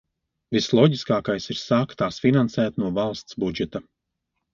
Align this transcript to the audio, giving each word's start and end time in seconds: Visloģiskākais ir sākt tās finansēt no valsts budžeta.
Visloģiskākais 0.55 1.45
ir 1.55 1.59
sākt 1.63 1.93
tās 1.99 2.17
finansēt 2.23 2.81
no 2.85 2.89
valsts 2.97 3.39
budžeta. 3.45 3.83